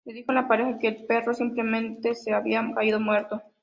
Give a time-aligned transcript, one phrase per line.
[0.03, 3.43] Le dijo a la pareja que el perro simplemente se había caído muerto.